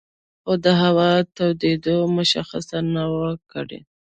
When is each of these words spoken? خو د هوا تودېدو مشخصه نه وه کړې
خو 0.41 0.53
د 0.63 0.65
هوا 0.81 1.11
تودېدو 1.35 1.97
مشخصه 2.17 2.79
نه 2.93 3.03
وه 3.13 3.31
کړې 3.51 3.79